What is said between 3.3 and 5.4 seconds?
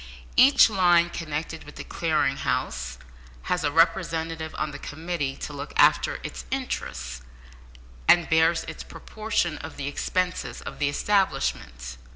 has a representative on the committee